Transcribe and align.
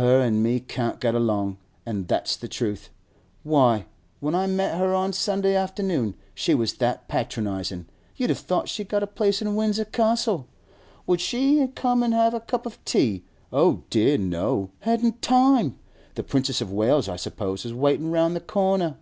Her 0.00 0.22
an' 0.22 0.42
me 0.42 0.58
can't 0.60 1.00
get 1.02 1.14
along, 1.14 1.58
an' 1.84 2.04
that's 2.06 2.34
the 2.34 2.48
truth. 2.48 2.88
Why, 3.42 3.84
when 4.20 4.34
I 4.34 4.46
met 4.46 4.78
her 4.78 4.94
on 4.94 5.12
Sunday 5.12 5.54
afternoon, 5.54 6.14
she 6.34 6.54
was 6.54 6.72
that 6.78 7.08
patronisin' 7.08 7.84
you'd 8.16 8.30
have 8.30 8.38
thought 8.38 8.70
she'd 8.70 8.88
got 8.88 9.02
a 9.02 9.06
place 9.06 9.42
in 9.42 9.54
Windsor 9.54 9.84
Castle. 9.84 10.48
Would 11.06 11.20
she 11.20 11.68
come 11.74 12.02
an' 12.02 12.12
have 12.12 12.32
a 12.32 12.40
cup 12.40 12.64
of 12.64 12.82
tea? 12.86 13.26
Oh 13.52 13.82
dear, 13.90 14.16
no! 14.16 14.70
Hadn't 14.80 15.20
time! 15.20 15.78
The 16.14 16.22
Princess 16.22 16.62
of 16.62 16.72
Wales, 16.72 17.06
I 17.06 17.16
suppose, 17.16 17.62
was 17.64 17.74
waitin' 17.74 18.10
round 18.10 18.34
the 18.34 18.40
corner! 18.40 18.96